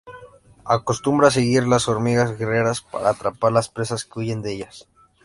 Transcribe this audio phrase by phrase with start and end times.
[0.65, 4.87] Acostumbra seguir las hormigas guerreras para atrapar las presas que huyen de ellas.